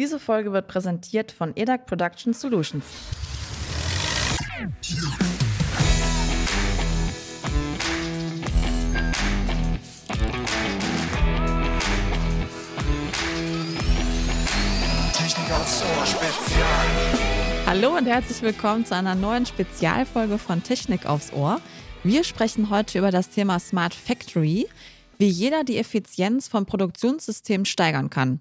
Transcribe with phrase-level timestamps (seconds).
[0.00, 2.86] Diese Folge wird präsentiert von EDAC Production Solutions.
[15.12, 16.86] Technik aufs Ohr Spezial.
[17.66, 21.60] Hallo und herzlich willkommen zu einer neuen Spezialfolge von Technik aufs Ohr.
[22.04, 24.66] Wir sprechen heute über das Thema Smart Factory,
[25.18, 28.40] wie jeder die Effizienz von Produktionssystemen steigern kann.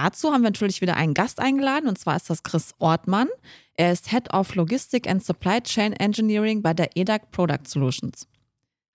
[0.00, 3.26] Dazu haben wir natürlich wieder einen Gast eingeladen und zwar ist das Chris Ortmann.
[3.74, 8.28] Er ist Head of Logistic and Supply Chain Engineering bei der EDAC Product Solutions.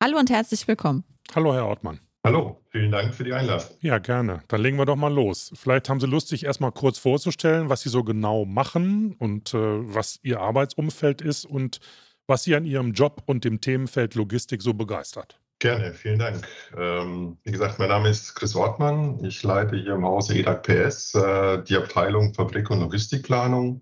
[0.02, 1.04] Hallo und herzlich willkommen.
[1.36, 2.00] Hallo, Herr Ortmann.
[2.24, 3.68] Hallo, vielen Dank für die Einladung.
[3.82, 4.44] Ja, gerne.
[4.48, 5.52] Dann legen wir doch mal los.
[5.56, 9.58] Vielleicht haben Sie Lust, sich erstmal kurz vorzustellen, was Sie so genau machen und äh,
[9.58, 11.82] was Ihr Arbeitsumfeld ist und
[12.28, 15.38] was Sie an Ihrem Job und dem Themenfeld Logistik so begeistert.
[15.64, 16.46] Gerne, vielen Dank.
[16.78, 19.24] Ähm, wie gesagt, mein Name ist Chris Ortmann.
[19.24, 23.82] Ich leite hier im Hause EDAC PS äh, die Abteilung Fabrik- und Logistikplanung.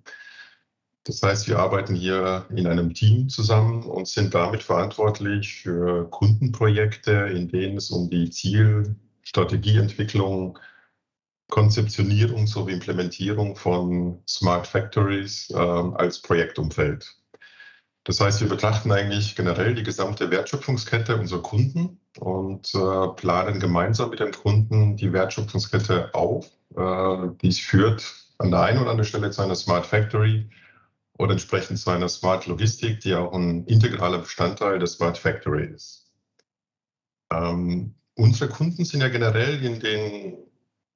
[1.06, 7.32] Das heißt, wir arbeiten hier in einem Team zusammen und sind damit verantwortlich für Kundenprojekte,
[7.34, 10.60] in denen es um die Ziel-, Strategieentwicklung,
[11.50, 17.21] Konzeptionierung sowie Implementierung von Smart Factories äh, als Projektumfeld.
[18.04, 24.10] Das heißt, wir betrachten eigentlich generell die gesamte Wertschöpfungskette unserer Kunden und äh, planen gemeinsam
[24.10, 26.50] mit dem Kunden die Wertschöpfungskette auf.
[26.76, 28.04] Äh, dies führt
[28.40, 30.50] an der einen oder anderen Stelle zu einer Smart Factory
[31.20, 36.12] oder entsprechend zu einer Smart Logistik, die auch ein integraler Bestandteil der Smart Factory ist.
[37.32, 40.38] Ähm, unsere Kunden sind ja generell in den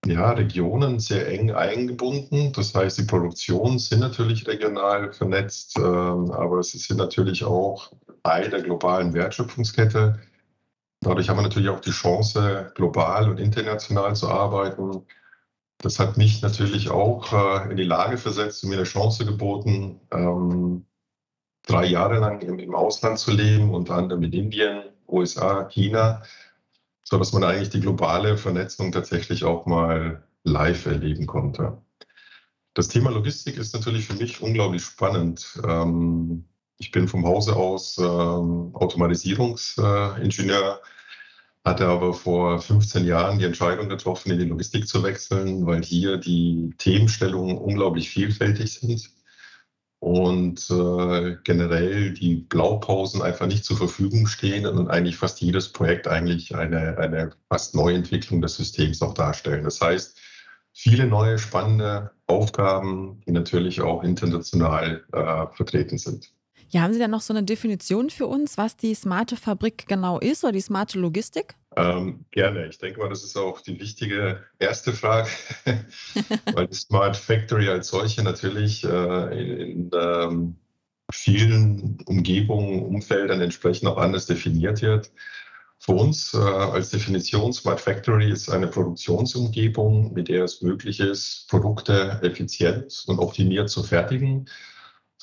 [0.05, 2.51] ja, Regionen sehr eng eingebunden.
[2.53, 7.91] Das heißt, die Produktionen sind natürlich regional vernetzt, ähm, aber sie sind natürlich auch
[8.23, 10.19] Teil der globalen Wertschöpfungskette.
[11.01, 15.05] Dadurch haben wir natürlich auch die Chance, global und international zu arbeiten.
[15.79, 19.99] Das hat mich natürlich auch äh, in die Lage versetzt und mir eine Chance geboten,
[20.11, 20.85] ähm,
[21.67, 26.23] drei Jahre lang im, Ausland zu leben, unter anderem in Indien, USA, China
[27.07, 31.77] so dass man eigentlich die globale Vernetzung tatsächlich auch mal live erleben konnte.
[32.73, 35.61] Das Thema Logistik ist natürlich für mich unglaublich spannend.
[35.65, 36.45] Ähm,
[36.77, 40.81] ich bin vom Hause aus ähm, Automatisierungsingenieur,
[41.63, 46.17] hatte aber vor 15 Jahren die Entscheidung getroffen, in die Logistik zu wechseln, weil hier
[46.17, 49.14] die Themenstellungen unglaublich vielfältig sind
[50.05, 56.07] und äh, generell die Blaupausen einfach nicht zur Verfügung stehen und eigentlich fast jedes Projekt
[56.07, 59.63] eigentlich eine, eine fast Neuentwicklung des Systems auch darstellen.
[59.63, 60.15] Das heißt,
[60.73, 66.31] viele neue spannende Aufgaben, die natürlich auch international äh, vertreten sind.
[66.69, 70.19] Ja, haben Sie da noch so eine Definition für uns, was die smarte Fabrik genau
[70.19, 71.55] ist oder die smarte Logistik?
[71.75, 72.67] Ähm, gerne.
[72.67, 75.29] Ich denke mal, das ist auch die wichtige erste Frage,
[76.53, 80.55] weil die Smart Factory als solche natürlich äh, in, in ähm,
[81.11, 85.11] vielen Umgebungen, Umfeldern entsprechend auch anders definiert wird.
[85.79, 91.47] Für uns äh, als Definition Smart Factory ist eine Produktionsumgebung, mit der es möglich ist,
[91.49, 94.47] Produkte effizient und optimiert zu fertigen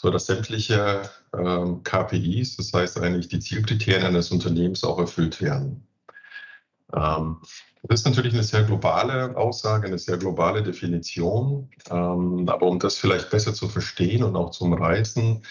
[0.02, 5.86] so dass sämtliche ähm, KPIs, das heißt eigentlich die Zielkriterien eines Unternehmens auch erfüllt werden.
[6.94, 7.38] Ähm,
[7.82, 11.70] das ist natürlich eine sehr globale Aussage, eine sehr globale Definition.
[11.90, 15.42] Ähm, aber um das vielleicht besser zu verstehen und auch zu umreißen,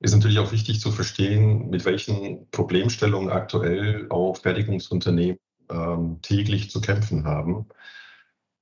[0.00, 5.38] ist natürlich auch wichtig zu verstehen, mit welchen Problemstellungen aktuell auch Fertigungsunternehmen
[5.70, 7.66] ähm, täglich zu kämpfen haben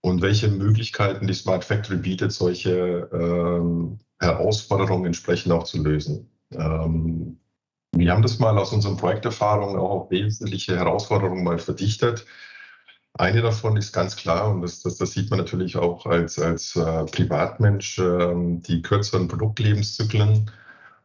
[0.02, 6.30] und welche Möglichkeiten die Smart Factory bietet, solche Herausforderungen entsprechend auch zu lösen.
[6.52, 7.39] Ähm,
[7.92, 12.24] wir haben das mal aus unseren Projekterfahrungen auch auf wesentliche Herausforderungen mal verdichtet.
[13.14, 16.76] Eine davon ist ganz klar, und das, das, das sieht man natürlich auch als, als
[16.76, 20.50] äh, Privatmensch, äh, die kürzeren Produktlebenszyklen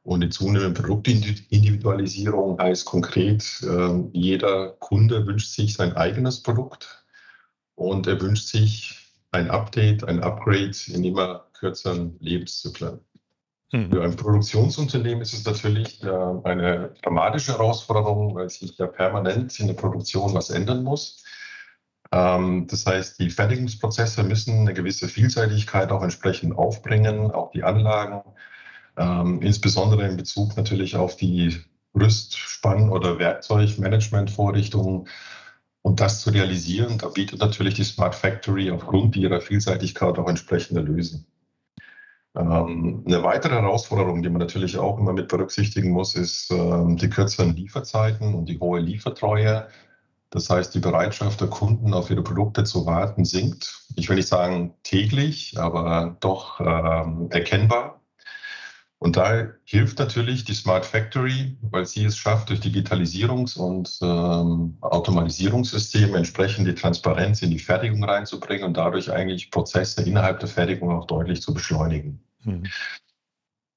[0.03, 7.05] und die zunehmende Produktindividualisierung heißt konkret, äh, jeder Kunde wünscht sich sein eigenes Produkt
[7.73, 12.99] und er wünscht sich ein Update, ein Upgrade in immer kürzeren Lebenszyklen.
[13.71, 13.91] Mhm.
[13.91, 16.09] Für ein Produktionsunternehmen ist es natürlich äh,
[16.43, 21.23] eine dramatische Herausforderung, weil sich ja permanent in der Produktion was ändern muss.
[22.11, 28.21] Ähm, das heißt, die Fertigungsprozesse müssen eine gewisse Vielseitigkeit auch entsprechend aufbringen, auch die Anlagen,
[28.97, 31.57] ähm, insbesondere in Bezug natürlich auf die
[31.95, 35.07] Rüstspann- oder Werkzeugmanagementvorrichtungen
[35.81, 40.81] und das zu realisieren, da bietet natürlich die Smart Factory aufgrund ihrer Vielseitigkeit auch entsprechende
[40.81, 41.25] Lösungen.
[42.35, 47.09] Ähm, eine weitere Herausforderung, die man natürlich auch immer mit berücksichtigen muss, ist ähm, die
[47.09, 49.67] kürzeren Lieferzeiten und die hohe Liefertreue.
[50.31, 53.87] Das heißt, die Bereitschaft der Kunden, auf ihre Produkte zu warten, sinkt.
[53.95, 58.01] Ich will nicht sagen täglich, aber doch ähm, erkennbar.
[59.05, 64.79] Und da hilft natürlich die Smart Factory, weil sie es schafft, durch Digitalisierungs- und ähm,
[64.81, 70.89] Automatisierungssysteme entsprechend die Transparenz in die Fertigung reinzubringen und dadurch eigentlich Prozesse innerhalb der Fertigung
[70.89, 72.19] auch deutlich zu beschleunigen.
[72.45, 72.63] Mhm.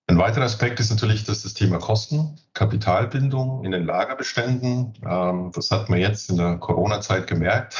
[0.06, 4.94] Ein weiterer Aspekt ist natürlich das, das Thema Kosten, Kapitalbindung in den Lagerbeständen.
[5.06, 7.76] Ähm, das hat man jetzt in der Corona-Zeit gemerkt,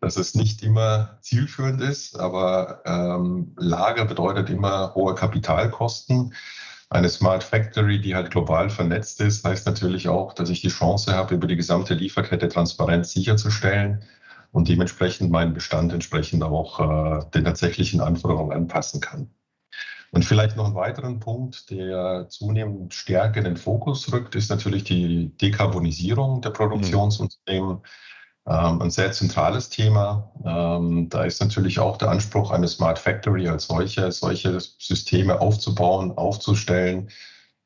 [0.00, 6.34] dass es nicht immer zielführend ist, aber ähm, Lager bedeutet immer hohe Kapitalkosten.
[6.90, 11.14] Eine Smart Factory, die halt global vernetzt ist, heißt natürlich auch, dass ich die Chance
[11.14, 14.04] habe, über die gesamte Lieferkette Transparenz sicherzustellen
[14.52, 19.30] und dementsprechend meinen Bestand entsprechend auch äh, den tatsächlichen Anforderungen anpassen kann.
[20.10, 24.84] Und vielleicht noch einen weiteren Punkt, der zunehmend stärker in den Fokus rückt, ist natürlich
[24.84, 27.76] die Dekarbonisierung der Produktionsunternehmen.
[27.76, 27.82] Mhm.
[28.48, 30.32] Ähm, ein sehr zentrales Thema.
[30.42, 36.16] Ähm, da ist natürlich auch der Anspruch eine Smart Factory als solche, solche Systeme aufzubauen,
[36.16, 37.10] aufzustellen,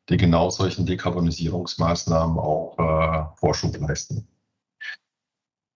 [0.08, 4.26] die genau solchen Dekarbonisierungsmaßnahmen auch äh, Vorschub leisten.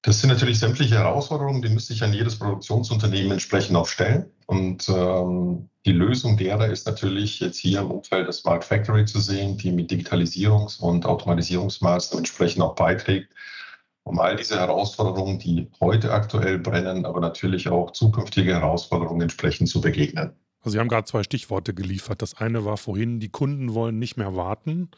[0.03, 4.31] Das sind natürlich sämtliche Herausforderungen, die müsste sich an jedes Produktionsunternehmen entsprechend auch stellen.
[4.47, 9.21] Und ähm, die Lösung derer ist natürlich jetzt hier im Umfeld der Smart Factory zu
[9.21, 13.33] sehen, die mit Digitalisierungs- und Automatisierungsmaßnahmen entsprechend auch beiträgt,
[14.07, 19.81] um all diese Herausforderungen, die heute aktuell brennen, aber natürlich auch zukünftige Herausforderungen entsprechend zu
[19.81, 20.31] begegnen.
[20.61, 22.23] Also Sie haben gerade zwei Stichworte geliefert.
[22.23, 24.91] Das eine war vorhin, die Kunden wollen nicht mehr warten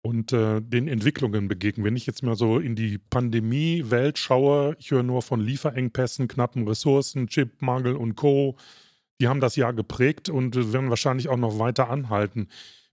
[0.00, 1.84] und äh, den Entwicklungen begegnen.
[1.84, 6.68] Wenn ich jetzt mal so in die Pandemie-Welt schaue, ich höre nur von Lieferengpässen, knappen
[6.68, 8.54] Ressourcen, Chipmangel und Co.
[9.20, 12.46] Die haben das Jahr geprägt und werden wahrscheinlich auch noch weiter anhalten.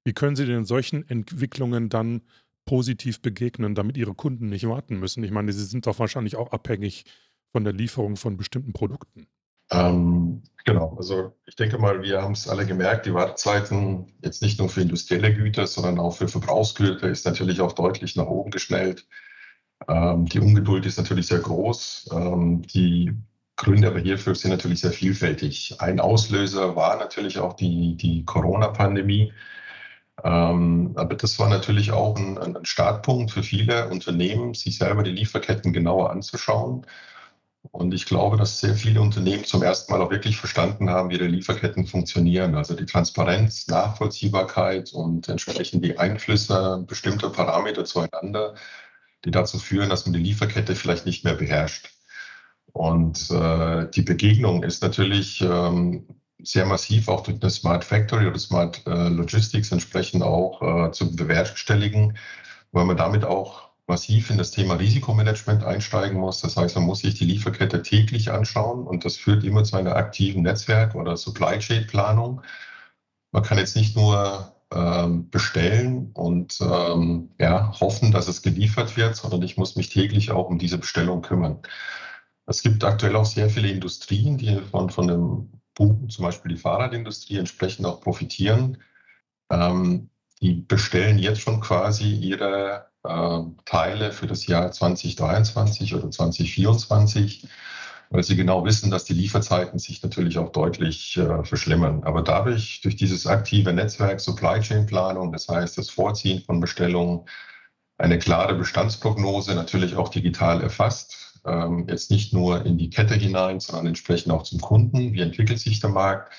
[0.03, 2.23] Wie können Sie denn solchen Entwicklungen dann
[2.65, 5.23] positiv begegnen, damit Ihre Kunden nicht warten müssen?
[5.23, 7.05] Ich meine, Sie sind doch wahrscheinlich auch abhängig
[7.51, 9.27] von der Lieferung von bestimmten Produkten.
[9.71, 14.59] Ähm, genau, also ich denke mal, wir haben es alle gemerkt, die Wartezeiten jetzt nicht
[14.59, 19.07] nur für industrielle Güter, sondern auch für Verbrauchsgüter ist natürlich auch deutlich nach oben geschnellt.
[19.87, 22.09] Ähm, die Ungeduld ist natürlich sehr groß.
[22.13, 23.13] Ähm, die
[23.55, 25.75] Gründe aber hierfür sind natürlich sehr vielfältig.
[25.79, 29.31] Ein Auslöser war natürlich auch die, die Corona-Pandemie.
[30.23, 35.11] Ähm, aber das war natürlich auch ein, ein Startpunkt für viele Unternehmen, sich selber die
[35.11, 36.85] Lieferketten genauer anzuschauen
[37.71, 41.17] und ich glaube, dass sehr viele Unternehmen zum ersten Mal auch wirklich verstanden haben, wie
[41.17, 42.55] die Lieferketten funktionieren.
[42.55, 48.55] Also die Transparenz, Nachvollziehbarkeit und entsprechend die Einflüsse bestimmter Parameter zueinander,
[49.23, 51.89] die dazu führen, dass man die Lieferkette vielleicht nicht mehr beherrscht.
[52.73, 56.07] Und äh, die Begegnung ist natürlich ähm,
[56.43, 61.15] sehr massiv auch durch eine Smart Factory oder Smart äh, Logistics entsprechend auch äh, zu
[61.15, 62.17] bewerkstelligen,
[62.71, 66.41] weil man damit auch massiv in das Thema Risikomanagement einsteigen muss.
[66.41, 69.95] Das heißt, man muss sich die Lieferkette täglich anschauen und das führt immer zu einer
[69.95, 72.41] aktiven Netzwerk- oder Supply Chain Planung.
[73.31, 79.15] Man kann jetzt nicht nur ähm, bestellen und ähm, ja, hoffen, dass es geliefert wird,
[79.15, 81.59] sondern ich muss mich täglich auch um diese Bestellung kümmern.
[82.45, 86.61] Es gibt aktuell auch sehr viele Industrien, die von, von dem Boom, zum Beispiel die
[86.61, 88.77] Fahrradindustrie, entsprechend auch profitieren.
[89.49, 90.09] Ähm,
[90.41, 97.47] die bestellen jetzt schon quasi ihre äh, Teile für das Jahr 2023 oder 2024,
[98.09, 102.03] weil sie genau wissen, dass die Lieferzeiten sich natürlich auch deutlich äh, verschlimmern.
[102.03, 107.25] Aber dadurch, durch dieses aktive Netzwerk Supply Chain Planung, das heißt das Vorziehen von Bestellungen,
[107.97, 113.59] eine klare Bestandsprognose, natürlich auch digital erfasst, ähm, jetzt nicht nur in die Kette hinein,
[113.59, 115.13] sondern entsprechend auch zum Kunden.
[115.13, 116.33] Wie entwickelt sich der Markt?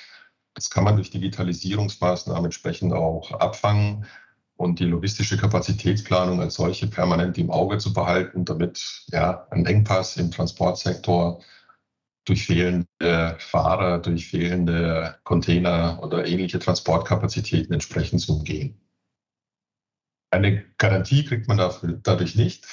[0.54, 4.06] Das kann man durch Digitalisierungsmaßnahmen entsprechend auch abfangen
[4.56, 10.16] und die logistische Kapazitätsplanung als solche permanent im Auge zu behalten, damit ja, ein Engpass
[10.16, 11.42] im Transportsektor
[12.24, 18.80] durch fehlende Fahrer, durch fehlende Container oder ähnliche Transportkapazitäten entsprechend zu umgehen.
[20.30, 22.66] Eine Garantie kriegt man dafür, dadurch nicht,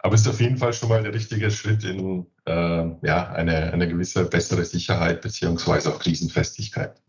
[0.00, 3.72] aber es ist auf jeden Fall schon mal der richtige Schritt in äh, ja, eine,
[3.72, 7.00] eine gewisse bessere Sicherheit beziehungsweise auch Krisenfestigkeit.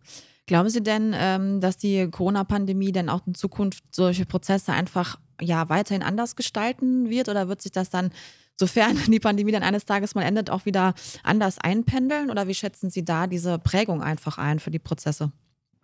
[0.47, 5.69] Glauben Sie denn, ähm, dass die Corona-Pandemie denn auch in Zukunft solche Prozesse einfach ja
[5.69, 8.09] weiterhin anders gestalten wird oder wird sich das dann,
[8.55, 12.31] sofern die Pandemie dann eines Tages mal endet, auch wieder anders einpendeln?
[12.31, 15.31] Oder wie schätzen Sie da diese Prägung einfach ein für die Prozesse?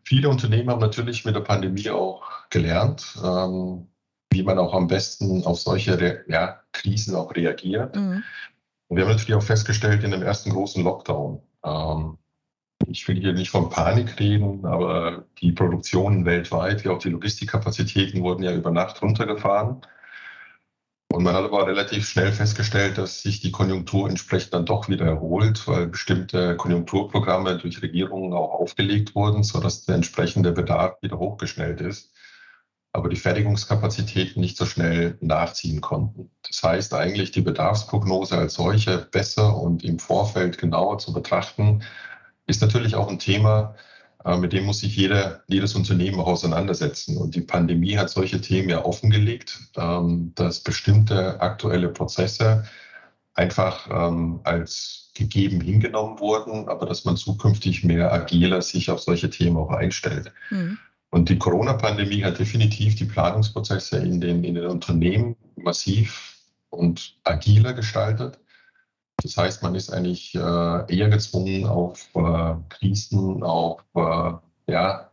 [0.03, 3.87] Viele Unternehmen haben natürlich mit der Pandemie auch gelernt, ähm,
[4.35, 7.95] wie man auch am besten auf solche ja, Krisen auch reagiert.
[7.95, 8.23] Mhm.
[8.87, 12.17] Und wir haben natürlich auch festgestellt in dem ersten großen Lockdown, ähm,
[12.87, 18.21] ich will hier nicht von Panik reden, aber die Produktionen weltweit, wie auch die Logistikkapazitäten
[18.21, 19.81] wurden ja über Nacht runtergefahren.
[21.07, 25.05] Und man hat aber relativ schnell festgestellt, dass sich die Konjunktur entsprechend dann doch wieder
[25.05, 31.79] erholt, weil bestimmte Konjunkturprogramme durch Regierungen auch aufgelegt wurden, sodass der entsprechende Bedarf wieder hochgeschnellt
[31.79, 32.13] ist,
[32.95, 36.31] aber die Fertigungskapazitäten nicht so schnell nachziehen konnten.
[36.47, 41.83] Das heißt eigentlich, die Bedarfsprognose als solche besser und im Vorfeld genauer zu betrachten,
[42.47, 43.75] ist natürlich auch ein Thema,
[44.23, 47.17] äh, mit dem muss sich jeder, jedes Unternehmen auch auseinandersetzen.
[47.17, 52.63] Und die Pandemie hat solche Themen ja offengelegt, ähm, dass bestimmte aktuelle Prozesse
[53.33, 59.29] einfach ähm, als gegeben hingenommen wurden, aber dass man zukünftig mehr agiler sich auf solche
[59.29, 60.31] Themen auch einstellt.
[60.49, 60.77] Mhm.
[61.15, 66.35] Und die Corona-Pandemie hat definitiv die Planungsprozesse in den, in den Unternehmen massiv
[66.71, 68.37] und agiler gestaltet.
[69.23, 70.39] Das heißt, man ist eigentlich äh,
[70.93, 74.33] eher gezwungen, auf äh, Krisen, auf äh,
[74.69, 75.09] ja,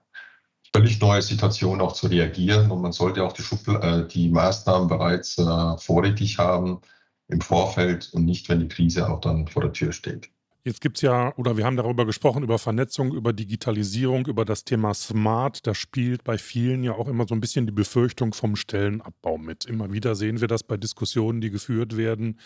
[0.75, 2.73] völlig neue Situationen auch zu reagieren.
[2.73, 5.41] Und man sollte auch die, Schubl die Maßnahmen bereits
[5.79, 6.81] vorrätig haben
[7.29, 10.31] im Vorfeld und nicht, wenn die Krise auch dann vor der Tür steht.
[10.65, 14.65] Jetzt gibt es ja, oder wir haben darüber gesprochen, über Vernetzung, über Digitalisierung, über das
[14.65, 15.67] Thema Smart.
[15.67, 19.65] Da spielt bei vielen ja auch immer so ein bisschen die Befürchtung vom Stellenabbau mit.
[19.65, 22.39] Immer wieder sehen wir das bei Diskussionen, die geführt werden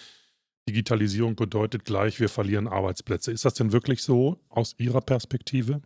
[0.69, 3.31] Digitalisierung bedeutet gleich, wir verlieren Arbeitsplätze.
[3.31, 5.81] Ist das denn wirklich so aus Ihrer Perspektive?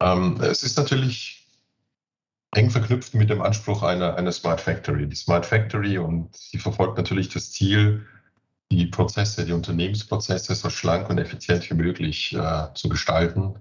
[0.00, 1.46] Ähm, es ist natürlich
[2.52, 5.08] eng verknüpft mit dem Anspruch einer, einer Smart Factory.
[5.08, 8.06] Die Smart Factory und sie verfolgt natürlich das Ziel,
[8.70, 13.60] die Prozesse, die Unternehmensprozesse so schlank und effizient wie möglich äh, zu gestalten.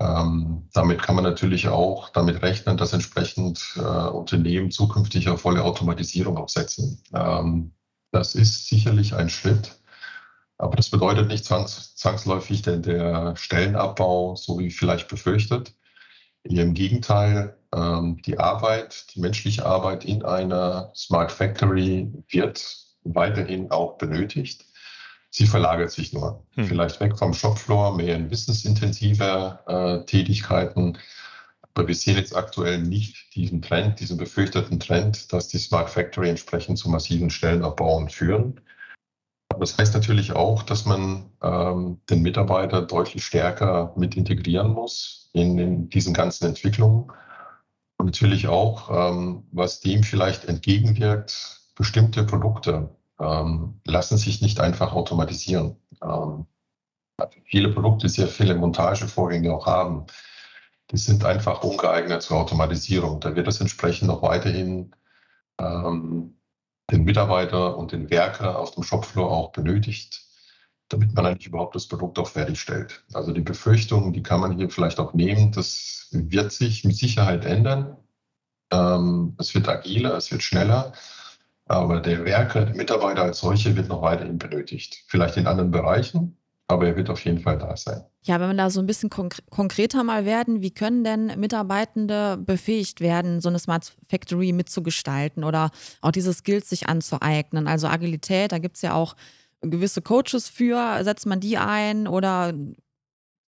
[0.00, 5.64] Ähm, damit kann man natürlich auch damit rechnen, dass entsprechend äh, Unternehmen zukünftig auf volle
[5.64, 7.02] Automatisierung aufsetzen.
[7.12, 7.72] Ähm,
[8.12, 9.76] das ist sicherlich ein Schritt,
[10.56, 15.74] aber das bedeutet nicht zwangs zwangsläufig der, der Stellenabbau, so wie vielleicht befürchtet.
[16.44, 23.98] Im Gegenteil, ähm, die Arbeit, die menschliche Arbeit in einer Smart Factory wird weiterhin auch
[23.98, 24.64] benötigt.
[25.30, 26.44] Sie verlagert sich nur.
[26.54, 26.64] Hm.
[26.66, 30.98] Vielleicht weg vom Shopfloor, mehr in wissensintensive äh, Tätigkeiten.
[31.74, 36.28] Aber wir sehen jetzt aktuell nicht diesen Trend, diesen befürchteten Trend, dass die Smart Factory
[36.28, 38.60] entsprechend zu massiven Stellenabbauen führen.
[39.60, 45.58] Das heißt natürlich auch, dass man ähm, den Mitarbeiter deutlich stärker mit integrieren muss in,
[45.58, 47.10] in diesen ganzen Entwicklungen.
[47.98, 54.92] Und natürlich auch, ähm, was dem vielleicht entgegenwirkt, bestimmte Produkte ähm, lassen sich nicht einfach
[54.92, 55.76] automatisieren.
[56.02, 56.46] Ähm,
[57.44, 60.06] viele Produkte sehr viele Montagevorgänge auch haben.
[60.90, 63.20] Die sind einfach ungeeignet zur Automatisierung.
[63.20, 64.94] Da wird es entsprechend noch weiterhin
[65.60, 66.38] ähm,
[66.90, 70.22] den Mitarbeiter und den Werker auf dem Shopfloor auch benötigt,
[70.88, 73.04] damit man eigentlich überhaupt das Produkt auch fertigstellt.
[73.12, 77.44] Also die Befürchtung, die kann man hier vielleicht auch nehmen, das wird sich mit Sicherheit
[77.44, 77.98] ändern.
[78.70, 80.92] Ähm, es wird agiler, es wird schneller,
[81.68, 85.04] aber der Werker, der Mitarbeiter als solche wird noch weiterhin benötigt.
[85.06, 88.02] Vielleicht in anderen Bereichen, aber er wird auf jeden Fall da sein.
[88.22, 92.36] Ja, wenn wir da so ein bisschen konkre konkreter mal werden, wie können denn Mitarbeitende
[92.38, 95.70] befähigt werden, so eine Smart Factory mitzugestalten oder
[96.00, 97.66] auch diese Skills sich anzueignen?
[97.68, 99.14] Also Agilität, da gibt es ja auch
[99.60, 101.02] gewisse Coaches für.
[101.04, 102.52] Setzt man die ein oder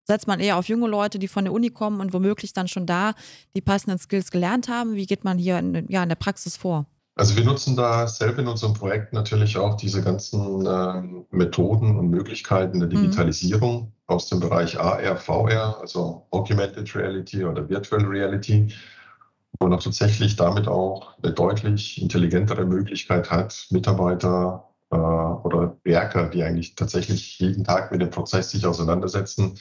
[0.06, 2.86] setzt man eher auf junge Leute, die von der Uni kommen und womöglich dann schon
[2.86, 3.12] da
[3.54, 4.94] die passenden Skills gelernt haben?
[4.94, 6.86] Wie geht man hier in, ja, in der Praxis vor?
[7.16, 12.08] Also wir nutzen da selber in unserem Projekt natürlich auch diese ganzen äh, Methoden und
[12.08, 13.02] Möglichkeiten der mhm.
[13.02, 13.92] Digitalisierung mhm.
[14.06, 18.72] aus dem Bereich AR, VR, also Augmented Reality oder Virtual Reality,
[19.58, 26.42] wo man tatsächlich damit auch eine deutlich intelligentere Möglichkeit hat, Mitarbeiter äh, oder Werker, die
[26.42, 29.58] eigentlich tatsächlich jeden Tag mit dem Prozess sich auseinandersetzen,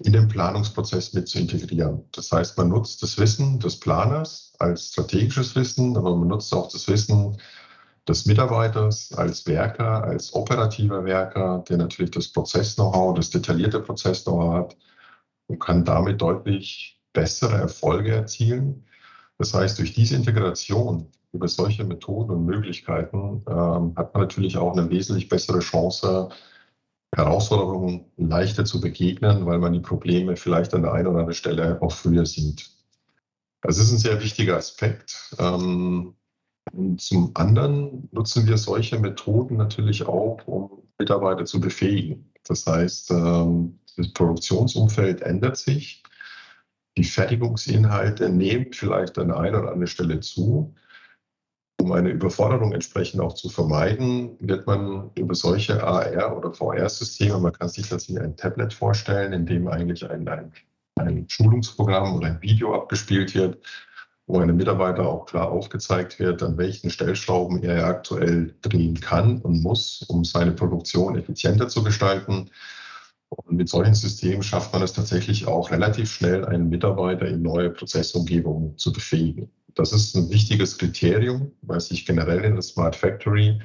[0.00, 2.04] in den Planungsprozess mit zu integrieren.
[2.12, 6.70] Das heißt, man nutzt das Wissen des Planers als strategisches Wissen, aber man nutzt auch
[6.70, 7.36] das Wissen
[8.08, 14.76] des Mitarbeiters als Werker, als operativer Werker, der natürlich das Prozess-Know-how, das detaillierte Prozess-Know-how hat
[15.46, 18.84] und kann damit deutlich bessere Erfolge erzielen.
[19.38, 24.76] Das heißt, durch diese Integration über solche Methoden und Möglichkeiten ähm, hat man natürlich auch
[24.76, 26.30] eine wesentlich bessere Chance,
[27.14, 31.80] Herausforderungen leichter zu begegnen, weil man die Probleme vielleicht an der einen oder anderen Stelle
[31.82, 32.70] auch früher sieht.
[33.62, 35.34] Das ist ein sehr wichtiger Aspekt.
[35.38, 36.14] Ähm,
[36.98, 42.32] zum anderen nutzen wir solche Methoden natürlich auch, um Mitarbeiter zu befähigen.
[42.44, 46.02] Das heißt, ähm, das Produktionsumfeld ändert sich.
[46.96, 50.74] Die Fertigungsinhalte nehmen vielleicht an der einen oder anderen Stelle zu.
[51.80, 57.52] Um eine Überforderung entsprechend auch zu vermeiden, wird man über solche AR- oder VR-Systeme, man
[57.52, 60.52] kann sich das wie ein Tablet vorstellen, in dem eigentlich ein, ein,
[61.06, 63.58] ein Schulungsprogramm oder ein Video abgespielt wird,
[64.26, 69.62] wo einem Mitarbeiter auch klar aufgezeigt wird, an welchen Stellschrauben er aktuell drehen kann und
[69.62, 72.50] muss, um seine Produktion effizienter zu gestalten.
[73.28, 77.70] Und mit solchen Systemen schafft man es tatsächlich auch relativ schnell, einen Mitarbeiter in neue
[77.70, 79.50] Prozessumgebungen zu befähigen.
[79.74, 83.60] Das ist ein wichtiges Kriterium, weil sich generell in der Smart Factory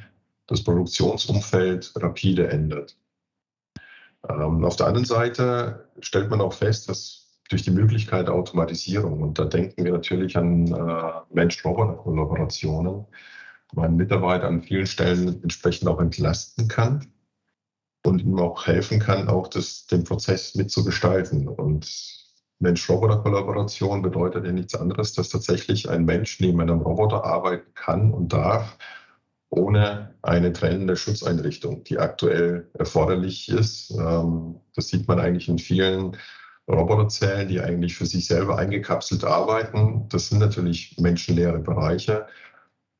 [0.47, 2.95] das Produktionsumfeld rapide ändert.
[4.29, 9.21] Ähm, auf der anderen Seite stellt man auch fest, dass durch die Möglichkeit der Automatisierung,
[9.21, 13.05] und da denken wir natürlich an äh, Mensch-Roboter-Kollaborationen,
[13.73, 17.07] man Mitarbeiter an vielen Stellen entsprechend auch entlasten kann
[18.05, 21.47] und ihm auch helfen kann, auch das, den Prozess mitzugestalten.
[21.47, 21.87] Und
[22.59, 28.31] Mensch-Roboter-Kollaboration bedeutet ja nichts anderes, dass tatsächlich ein Mensch neben einem Roboter arbeiten kann und
[28.31, 28.77] darf,
[29.49, 33.91] ohne eine trennende Schutzeinrichtung, die aktuell erforderlich ist.
[33.91, 36.17] Ähm, das sieht man eigentlich in vielen
[36.67, 40.07] Roboterzellen, die eigentlich für sich selber eingekapselt arbeiten.
[40.09, 42.27] Das sind natürlich menschenleere Bereiche.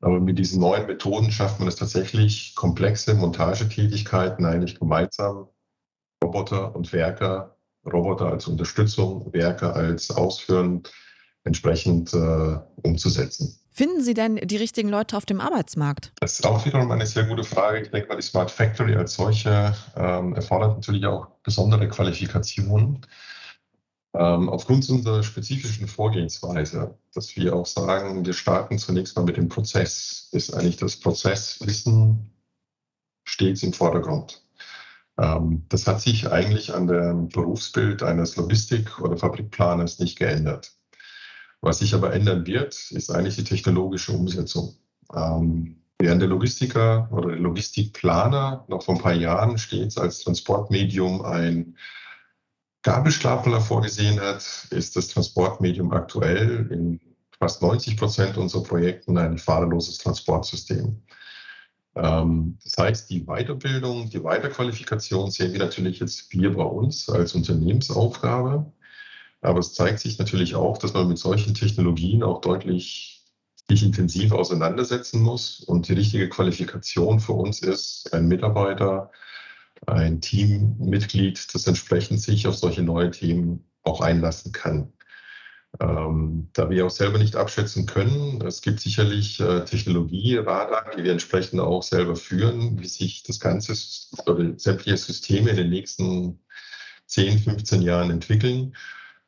[0.00, 5.48] Aber mit diesen neuen Methoden schafft man es tatsächlich, komplexe Montagetätigkeiten eigentlich gemeinsam
[6.22, 10.82] Roboter und Werker, Roboter als Unterstützung, Werker als Ausführen
[11.44, 13.58] entsprechend äh, umzusetzen.
[13.70, 16.12] Finden Sie denn die richtigen Leute auf dem Arbeitsmarkt?
[16.20, 17.80] Das ist auch wiederum eine sehr gute Frage.
[17.80, 23.02] Ich denke mal, die Smart Factory als solche ähm, erfordert natürlich auch besondere Qualifikationen.
[24.18, 29.50] Ähm, aufgrund unserer spezifischen Vorgehensweise, dass wir auch sagen, wir starten zunächst mal mit dem
[29.50, 32.30] Prozess, ist eigentlich das Prozesswissen
[33.24, 34.42] stets im Vordergrund.
[35.18, 40.72] Ähm, das hat sich eigentlich an dem Berufsbild eines Logistik- oder Fabrikplaners nicht geändert.
[41.60, 44.76] Was sich aber ändern wird, ist eigentlich die technologische Umsetzung.
[45.14, 51.22] Ähm, während der Logistiker oder der Logistikplaner noch vor ein paar Jahren stets als Transportmedium
[51.22, 51.76] ein
[52.86, 57.00] Gabelstapler vorgesehen hat, ist das Transportmedium aktuell in
[57.36, 61.02] fast 90 Prozent unserer Projekten ein fahrerloses Transportsystem.
[61.96, 67.34] Ähm, das heißt, die Weiterbildung, die Weiterqualifikation sehen wir natürlich jetzt wir bei uns als
[67.34, 68.72] Unternehmensaufgabe.
[69.40, 73.24] Aber es zeigt sich natürlich auch, dass man mit solchen Technologien auch deutlich
[73.68, 75.58] sich intensiv auseinandersetzen muss.
[75.58, 79.10] Und die richtige Qualifikation für uns ist, ein Mitarbeiter
[79.86, 84.92] ein Teammitglied, das entsprechend sich auf solche neue Themen auch einlassen kann.
[85.80, 91.12] Ähm, da wir auch selber nicht abschätzen können, es gibt sicherlich äh, Technologieradar, die wir
[91.12, 93.74] entsprechend auch selber führen, wie sich das ganze
[94.26, 96.40] oder sämtliche Systeme in den nächsten
[97.06, 98.74] 10, 15 Jahren entwickeln.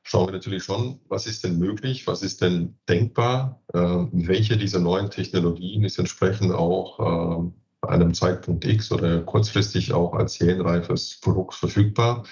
[0.03, 4.81] Schauen wir natürlich schon, was ist denn möglich, was ist denn denkbar, äh, welche dieser
[4.81, 7.51] neuen Technologien ist entsprechend auch äh,
[7.83, 12.25] einem Zeitpunkt X oder kurzfristig auch als serienreifes Produkt verfügbar.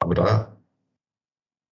[0.00, 0.56] Aber da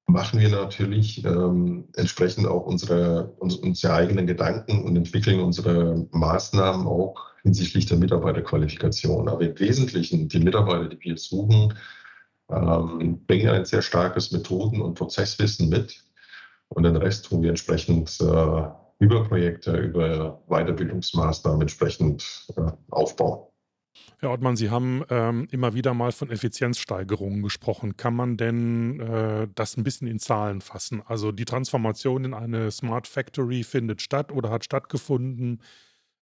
[0.07, 6.87] machen wir natürlich ähm, entsprechend auch unsere, uns, unsere eigenen Gedanken und entwickeln unsere Maßnahmen
[6.87, 9.29] auch hinsichtlich der Mitarbeiterqualifikation.
[9.29, 11.75] Aber im Wesentlichen die Mitarbeiter, die wir suchen,
[12.51, 16.05] ähm, bringen ein sehr starkes Methoden- und Prozesswissen mit.
[16.69, 23.47] Und den Rest tun wir entsprechend äh, über Projekte, über Weiterbildungsmaßnahmen entsprechend äh, aufbauen.
[24.19, 27.97] Herr Ottmann, Sie haben ähm, immer wieder mal von Effizienzsteigerungen gesprochen.
[27.97, 31.03] Kann man denn äh, das ein bisschen in Zahlen fassen?
[31.05, 35.61] Also die Transformation in eine Smart Factory findet statt oder hat stattgefunden.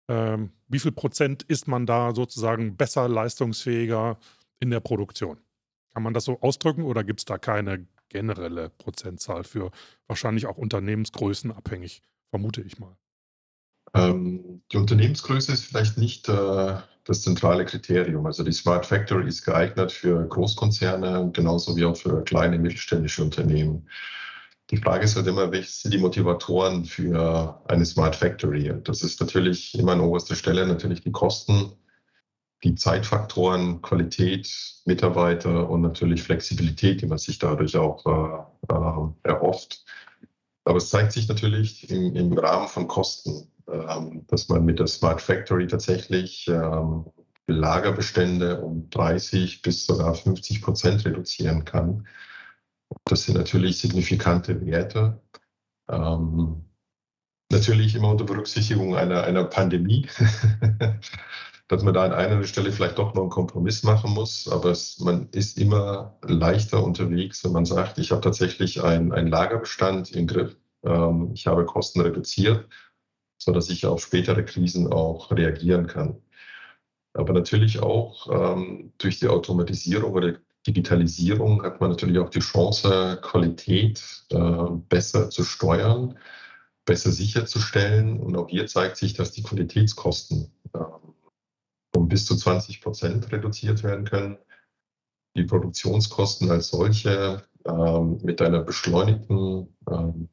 [0.08, 4.18] Ähm, wie viel Prozent ist man da sozusagen besser, leistungsfähiger
[4.60, 5.38] in der Produktion?
[5.92, 9.70] Kann man das so ausdrücken oder gibt es da keine generelle Prozentzahl für
[10.08, 12.02] wahrscheinlich auch Unternehmensgrößen abhängig?
[12.34, 12.96] Vermute ich mal.
[13.94, 18.26] Ähm, die Unternehmensgröße ist vielleicht nicht äh, das zentrale Kriterium.
[18.26, 23.88] Also die Smart Factory ist geeignet für Großkonzerne, genauso wie auch für kleine mittelständische Unternehmen.
[24.70, 28.74] Die Frage ist halt immer, welche sind die Motivatoren für eine Smart Factory?
[28.82, 31.70] Das ist natürlich immer an oberster Stelle natürlich die Kosten,
[32.64, 34.52] die Zeitfaktoren, Qualität,
[34.86, 39.84] Mitarbeiter und natürlich Flexibilität, die man sich dadurch auch äh, äh, erhofft.
[40.64, 44.86] Aber es zeigt sich natürlich im, im Rahmen von Kosten, ähm, dass man mit der
[44.86, 47.04] Smart Factory tatsächlich ähm,
[47.46, 52.06] Lagerbestände um 30 bis sogar 50 Prozent reduzieren kann.
[53.04, 55.20] Das sind natürlich signifikante Werte.
[55.88, 56.64] Ähm,
[57.50, 60.08] natürlich immer unter Berücksichtigung einer, einer Pandemie,
[61.68, 64.48] dass man da an einer Stelle vielleicht doch noch einen Kompromiss machen muss.
[64.48, 70.12] Aber es, man ist immer leichter unterwegs, wenn man sagt, ich habe tatsächlich einen Lagerbestand
[70.12, 70.56] im Griff.
[70.84, 72.68] Ähm, ich habe Kosten reduziert,
[73.38, 76.20] sodass ich auf spätere Krisen auch reagieren kann.
[77.14, 80.34] Aber natürlich auch ähm, durch die Automatisierung oder
[80.66, 86.18] Digitalisierung hat man natürlich auch die Chance, Qualität äh, besser zu steuern
[86.84, 88.20] besser sicherzustellen.
[88.20, 91.13] Und auch hier zeigt sich, dass die Qualitätskosten ähm,
[92.04, 94.36] um bis zu 20 Prozent reduziert werden können.
[95.36, 100.28] Die Produktionskosten als solche ähm, mit einer beschleunigten ähm,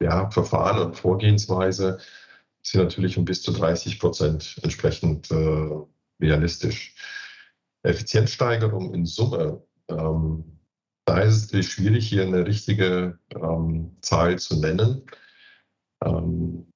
[0.00, 1.98] ja, Verfahren und Vorgehensweise
[2.62, 5.70] sind natürlich um bis zu 30 Prozent entsprechend äh,
[6.20, 6.94] realistisch.
[7.82, 10.58] Effizienzsteigerung in Summe, ähm,
[11.06, 15.02] da ist es natürlich schwierig, hier eine richtige ähm, Zahl zu nennen.
[16.04, 16.72] Ähm,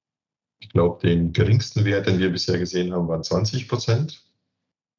[0.59, 4.30] ich glaube, den geringsten Wert, den wir bisher gesehen haben, waren 20 Prozent.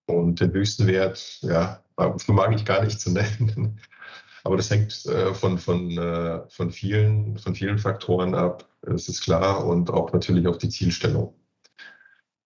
[0.06, 1.82] Und den höchsten Wert, ja,
[2.18, 3.80] vermag ich gar nicht zu nennen.
[4.44, 9.22] Aber das hängt äh, von, von, äh, von, vielen, von vielen Faktoren ab, das ist
[9.22, 11.34] klar, und auch natürlich auf die Zielstellung.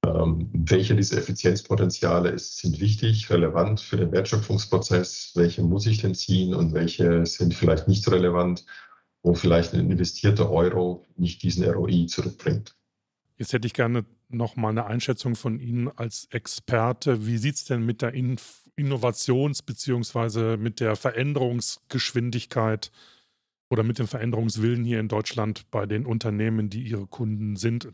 [0.04, 5.32] Ähm, welche dieser Effizienzpotenziale ist, sind wichtig, relevant für den Wertschöpfungsprozess?
[5.34, 8.66] Welche muss ich denn ziehen und welche sind vielleicht nicht relevant,
[9.22, 12.75] wo vielleicht ein investierter Euro nicht diesen ROI zurückbringt?
[13.36, 17.26] Jetzt hätte ich gerne noch mal eine Einschätzung von Ihnen als Experte.
[17.26, 20.56] Wie sieht es denn mit der Innovations- bzw.
[20.56, 22.90] mit der Veränderungsgeschwindigkeit
[23.68, 27.92] oder mit dem Veränderungswillen hier in Deutschland bei den Unternehmen, die Ihre Kunden sind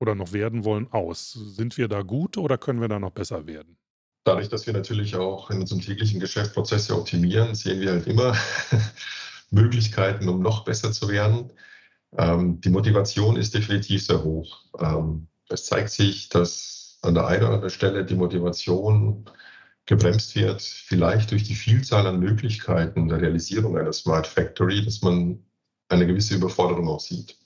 [0.00, 1.32] oder noch werden wollen, aus?
[1.32, 3.76] Sind wir da gut oder können wir da noch besser werden?
[4.24, 8.36] Dadurch, dass wir natürlich auch in unserem täglichen Geschäft Prozesse optimieren, sehen wir halt immer
[9.50, 11.50] Möglichkeiten, um noch besser zu werden.
[12.16, 14.64] Ähm, die Motivation ist definitiv sehr hoch.
[14.78, 19.24] Ähm, es zeigt sich, dass an der einen oder anderen Stelle die Motivation
[19.86, 25.42] gebremst wird, vielleicht durch die Vielzahl an Möglichkeiten der Realisierung einer Smart Factory, dass man
[25.88, 27.36] eine gewisse Überforderung auch sieht.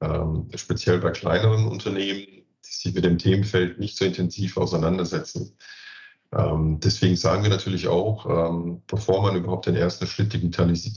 [0.00, 5.56] Ähm, speziell bei kleineren Unternehmen, die sich mit dem Themenfeld nicht so intensiv auseinandersetzen.
[6.32, 10.52] Ähm, deswegen sagen wir natürlich auch, ähm, bevor man überhaupt den ersten Schritt in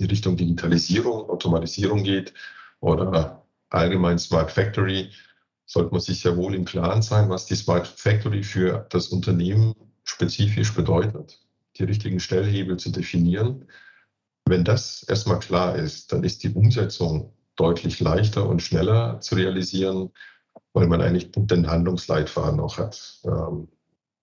[0.07, 2.33] Richtung Digitalisierung, Automatisierung geht,
[2.79, 5.11] oder allgemein Smart Factory,
[5.65, 9.75] sollte man sich sehr wohl im Klaren sein, was die Smart Factory für das Unternehmen
[10.03, 11.39] spezifisch bedeutet,
[11.77, 13.67] die richtigen Stellhebel zu definieren.
[14.45, 20.11] Wenn das erstmal klar ist, dann ist die Umsetzung deutlich leichter und schneller zu realisieren,
[20.73, 23.19] weil man eigentlich den Handlungsleitfaden auch hat.
[23.25, 23.67] Ähm,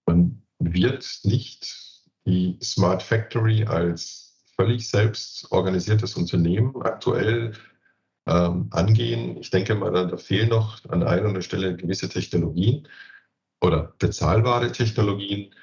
[0.06, 7.52] man wird nicht die Smart Factory als völlig selbst organisiertes Unternehmen aktuell
[8.26, 9.36] ähm, angehen.
[9.38, 12.88] Ich denke mal, da fehlen noch an einer Stelle gewisse Technologien
[13.60, 15.54] oder bezahlbare Technologien.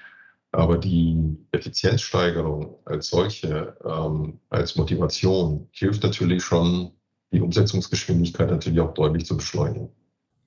[0.54, 6.92] Aber die Effizienzsteigerung als solche, ähm, als Motivation hilft natürlich schon,
[7.32, 9.90] die Umsetzungsgeschwindigkeit natürlich auch deutlich zu beschleunigen.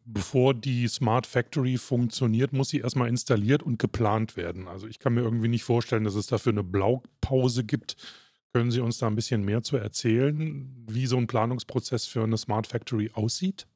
[0.05, 4.69] Bevor die Smart Factory funktioniert, muss sie erstmal installiert und geplant werden.
[4.69, 7.97] Also ich kann mir irgendwie nicht vorstellen, dass es dafür eine Blaupause gibt,
[8.55, 12.37] können Sie uns da ein bisschen mehr zu erzählen, wie so ein Planungsprozess für eine
[12.37, 13.67] Smart Factory aussieht?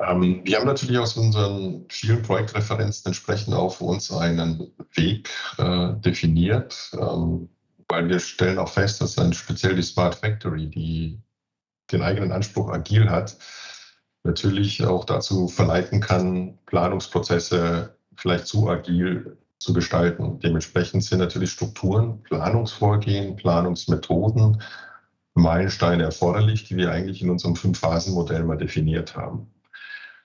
[0.00, 5.92] Ähm, wir haben natürlich aus unseren vielen Projektreferenzen entsprechend auch für uns einen Weg äh,
[6.00, 7.48] definiert, ähm,
[7.88, 11.20] weil wir stellen auch fest, dass dann speziell die Smart Factory, die
[11.92, 13.36] den eigenen Anspruch agil hat,
[14.24, 20.38] natürlich auch dazu verleiten kann, Planungsprozesse vielleicht zu agil zu gestalten.
[20.40, 24.62] Dementsprechend sind natürlich Strukturen, Planungsvorgehen, Planungsmethoden,
[25.34, 29.50] Meilensteine erforderlich, die wir eigentlich in unserem Fünf-Phasen-Modell mal definiert haben.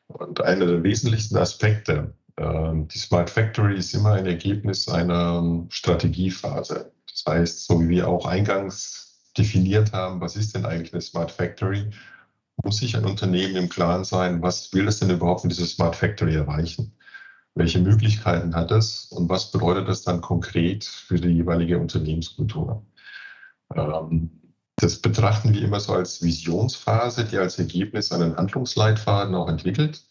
[0.07, 6.91] Und einer der wesentlichsten Aspekte, ähm, die Smart Factory ist immer ein Ergebnis einer Strategiephase.
[7.07, 11.31] Das heißt, so wie wir auch eingangs definiert haben, was ist denn eigentlich eine Smart
[11.31, 11.89] Factory,
[12.63, 15.95] muss sich ein Unternehmen im Klaren sein, was will es denn überhaupt mit dieser Smart
[15.95, 16.93] Factory erreichen?
[17.59, 22.85] Welche Möglichkeiten hat es und was bedeutet das dann konkret für die jeweilige Unternehmenskultur?
[23.75, 24.29] Ähm,
[24.77, 30.05] das betrachten wir immer so als Visionsphase, die als Ergebnis einen Handlungsleitfaden auch entwickelt,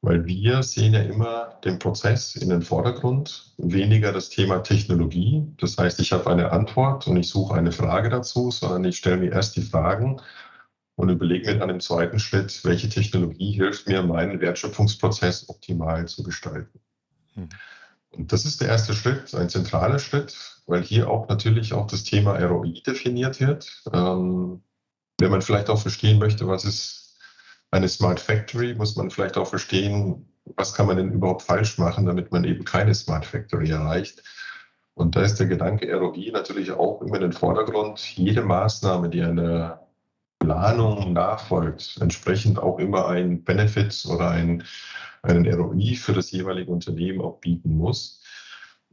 [0.00, 5.46] weil wir sehen ja immer den Prozess in den Vordergrund, weniger das Thema Technologie.
[5.58, 9.18] Das heißt, ich habe eine Antwort und ich suche eine Frage dazu, sondern ich stelle
[9.18, 10.20] mir erst die Fragen
[11.02, 16.22] und überlege mir dann im zweiten Schritt, welche Technologie hilft mir, meinen Wertschöpfungsprozess optimal zu
[16.22, 16.78] gestalten.
[17.34, 17.48] Hm.
[18.12, 22.04] Und das ist der erste Schritt, ein zentraler Schritt, weil hier auch natürlich auch das
[22.04, 23.82] Thema ROI definiert wird.
[23.92, 24.62] Ähm,
[25.18, 27.18] wenn man vielleicht auch verstehen möchte, was ist
[27.72, 32.06] eine Smart Factory, muss man vielleicht auch verstehen, was kann man denn überhaupt falsch machen,
[32.06, 34.22] damit man eben keine Smart Factory erreicht.
[34.94, 37.98] Und da ist der Gedanke ROI natürlich auch immer in den Vordergrund.
[38.16, 39.81] Jede Maßnahme, die eine
[40.42, 44.64] Planung nachfolgt, entsprechend auch immer ein Benefit oder ein,
[45.22, 48.22] einen ROI für das jeweilige Unternehmen auch bieten muss.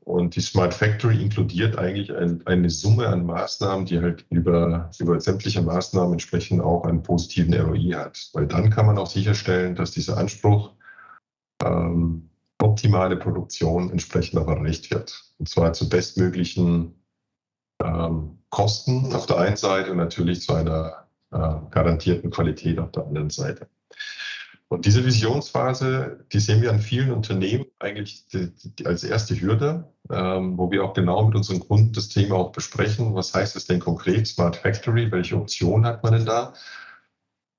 [0.02, 5.20] Und die Smart Factory inkludiert eigentlich ein, eine Summe an Maßnahmen, die halt über, über
[5.20, 8.30] sämtliche Maßnahmen entsprechend auch einen positiven ROI hat.
[8.34, 10.74] Weil dann kann man auch sicherstellen, dass dieser Anspruch
[11.64, 12.30] ähm,
[12.62, 15.24] optimale Produktion entsprechend auch erreicht wird.
[15.38, 16.96] Und zwar zu bestmöglichen
[17.84, 23.30] ähm, Kosten auf der einen Seite und natürlich zu einer garantierten Qualität auf der anderen
[23.30, 23.68] Seite.
[24.70, 29.92] Und diese Visionsphase, die sehen wir an vielen Unternehmen eigentlich die, die als erste Hürde,
[30.12, 33.16] ähm, wo wir auch genau mit unseren Kunden das Thema auch besprechen.
[33.16, 35.12] Was heißt es denn konkret, Smart Factory?
[35.12, 36.54] Welche Optionen hat man denn da?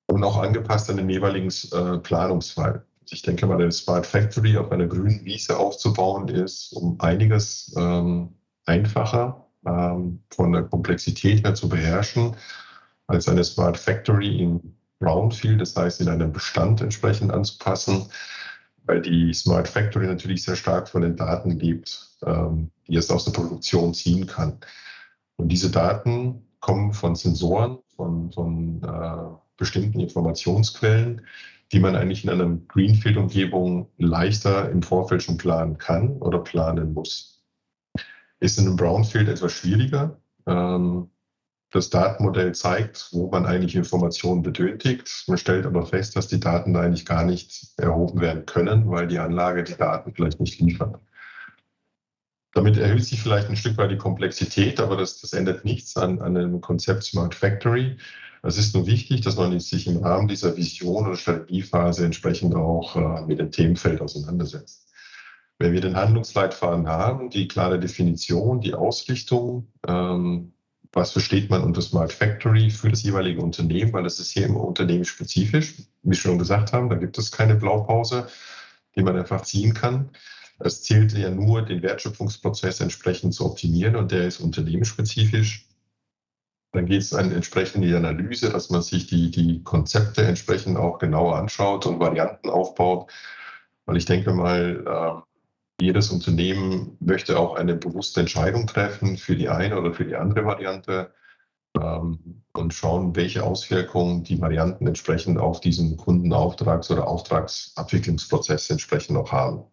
[0.06, 2.86] Und auch angepasst an den jeweiligen äh, Planungsfall.
[3.10, 8.36] Ich denke mal, eine Smart Factory auf einer grünen Wiese aufzubauen ist um einiges ähm,
[8.66, 12.36] einfacher ähm, von der Komplexität her zu beherrschen
[13.10, 18.06] als eine Smart Factory in Brownfield, das heißt in einem Bestand entsprechend anzupassen,
[18.84, 23.24] weil die Smart Factory natürlich sehr stark von den Daten lebt, ähm, die es aus
[23.24, 24.58] der Produktion ziehen kann.
[25.36, 31.26] Und diese Daten kommen von Sensoren, von, von äh, bestimmten Informationsquellen,
[31.72, 37.42] die man eigentlich in einer Greenfield-Umgebung leichter im Vorfeld schon planen kann oder planen muss.
[38.40, 40.18] Ist in einem Brownfield etwas schwieriger.
[40.46, 41.10] Ähm,
[41.70, 45.24] das Datenmodell zeigt, wo man eigentlich Informationen benötigt.
[45.28, 49.06] Man stellt aber fest, dass die Daten da eigentlich gar nicht erhoben werden können, weil
[49.06, 50.98] die Anlage die Daten vielleicht nicht liefert.
[52.52, 56.20] Damit erhöht sich vielleicht ein Stück weit die Komplexität, aber das, das ändert nichts an,
[56.20, 57.96] an dem Konzept Smart Factory.
[58.42, 62.96] Es ist nur wichtig, dass man sich im Rahmen dieser Vision oder Strategiephase entsprechend auch
[62.96, 64.88] äh, mit dem Themenfeld auseinandersetzt.
[65.58, 70.52] Wenn wir den Handlungsleitfaden haben, die klare Definition, die Ausrichtung, ähm,
[70.92, 74.64] was versteht man unter Smart Factory für das jeweilige Unternehmen, weil das ist hier immer
[74.64, 75.76] unternehmensspezifisch.
[76.02, 78.26] Wie schon gesagt haben, da gibt es keine Blaupause,
[78.96, 80.10] die man einfach ziehen kann.
[80.58, 85.68] Es zählt ja nur, den Wertschöpfungsprozess entsprechend zu optimieren und der ist unternehmensspezifisch.
[86.72, 90.98] Dann geht es an entsprechend die Analyse, dass man sich die, die Konzepte entsprechend auch
[90.98, 93.10] genauer anschaut und Varianten aufbaut.
[93.86, 95.29] Weil ich denke mal, äh,
[95.80, 100.44] jedes Unternehmen möchte auch eine bewusste Entscheidung treffen für die eine oder für die andere
[100.44, 101.12] Variante
[101.80, 109.32] ähm, und schauen, welche Auswirkungen die Varianten entsprechend auf diesen Kundenauftrags- oder Auftragsabwicklungsprozess entsprechend auch
[109.32, 109.64] haben.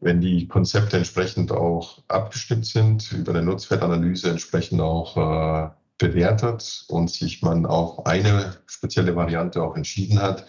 [0.00, 7.10] Wenn die Konzepte entsprechend auch abgestimmt sind, über eine Nutzwertanalyse entsprechend auch äh, bewertet und
[7.10, 10.46] sich man auf eine spezielle Variante auch entschieden hat,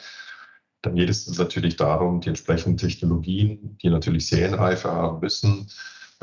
[0.88, 5.70] dann geht es natürlich darum, die entsprechenden Technologien, die natürlich Serienreife haben müssen,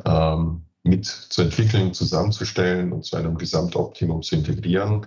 [0.07, 5.07] ähm, mit zu entwickeln, zusammenzustellen und zu einem Gesamtoptimum zu integrieren.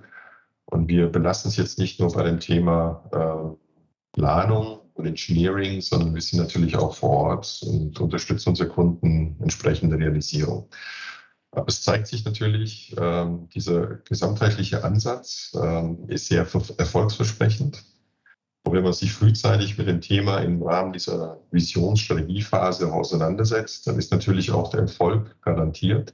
[0.65, 6.13] Und wir belassen es jetzt nicht nur bei dem Thema äh, Planung und Engineering, sondern
[6.13, 10.69] wir sind natürlich auch vor Ort und unterstützen unsere Kunden entsprechend der Realisierung.
[11.49, 16.45] Aber es zeigt sich natürlich, ähm, dieser gesamtheitliche Ansatz ähm, ist sehr
[16.77, 17.83] erfolgsversprechend.
[18.67, 24.11] Und wenn man sich frühzeitig mit dem Thema im Rahmen dieser Visionsstrategiephase auseinandersetzt, dann ist
[24.11, 26.13] natürlich auch der Erfolg garantiert,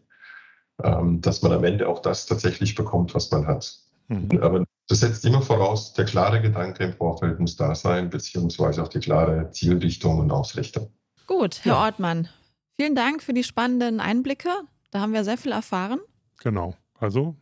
[0.84, 3.76] ähm, dass man am Ende auch das tatsächlich bekommt, was man hat.
[4.08, 4.40] Mhm.
[4.40, 8.88] Aber das setzt immer voraus, der klare Gedanke im Vorfeld muss da sein, beziehungsweise auch
[8.88, 10.92] die klare Zielrichtung und Ausrichtung.
[11.26, 11.86] Gut, Herr ja.
[11.86, 12.30] Ortmann,
[12.76, 14.50] vielen Dank für die spannenden Einblicke.
[14.92, 16.02] Da haben wir sehr viel erfahren.
[16.44, 16.76] Genau.
[17.00, 17.36] Also,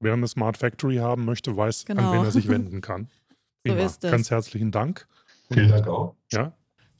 [0.00, 2.12] wer eine Smart Factory haben möchte, weiß, genau.
[2.12, 3.10] an wen er sich wenden kann.
[3.64, 3.80] Prima.
[3.80, 4.10] So ist es.
[4.10, 5.06] Ganz herzlichen Dank.
[5.50, 6.14] Vielen Dank auch.
[6.32, 6.52] Ja.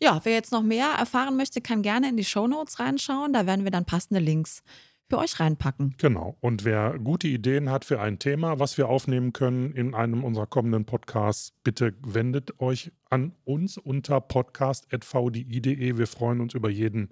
[0.03, 3.33] Ja, wer jetzt noch mehr erfahren möchte, kann gerne in die Show Notes reinschauen.
[3.33, 4.63] Da werden wir dann passende Links
[5.09, 5.95] für euch reinpacken.
[5.99, 6.37] Genau.
[6.41, 10.47] Und wer gute Ideen hat für ein Thema, was wir aufnehmen können in einem unserer
[10.47, 15.99] kommenden Podcasts, bitte wendet euch an uns unter podcast.vdi.de.
[15.99, 17.11] Wir freuen uns über jeden,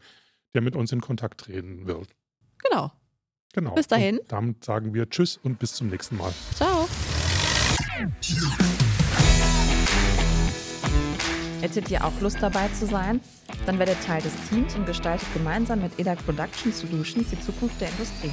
[0.55, 2.09] der mit uns in Kontakt treten wird.
[2.69, 2.93] Genau.
[3.55, 3.75] Genau.
[3.75, 4.19] Bis dahin.
[4.19, 6.33] Und damit sagen wir Tschüss und bis zum nächsten Mal.
[6.55, 6.89] Ciao.
[11.63, 13.21] Hättet ihr auch Lust dabei zu sein?
[13.67, 17.89] Dann werdet Teil des Teams und gestaltet gemeinsam mit EDAC Production Solutions die Zukunft der
[17.89, 18.33] Industrie.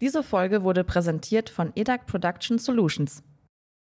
[0.00, 3.24] Diese Folge wurde präsentiert von EDAC Production Solutions.